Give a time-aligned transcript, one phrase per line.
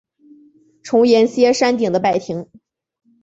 [0.81, 2.49] 重檐歇山顶的拜亭。